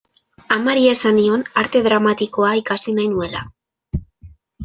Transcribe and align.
Amari 0.53 0.85
esan 0.93 1.15
nion 1.17 1.43
Arte 1.63 1.81
Dramatikoa 1.89 2.55
ikasi 2.61 2.95
nahi 2.95 3.09
nuela. 3.13 3.45